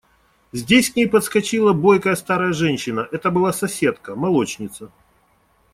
[0.51, 4.91] Здесь к ней подскочила бойкая старая женщина– это была соседка, молочница.